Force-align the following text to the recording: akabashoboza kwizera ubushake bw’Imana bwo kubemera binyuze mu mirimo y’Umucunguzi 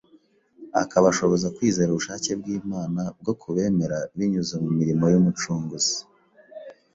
akabashoboza 0.81 1.47
kwizera 1.55 1.89
ubushake 1.91 2.29
bw’Imana 2.39 3.01
bwo 3.19 3.33
kubemera 3.41 3.97
binyuze 4.17 4.53
mu 4.63 4.69
mirimo 4.79 5.05
y’Umucunguzi 5.13 5.95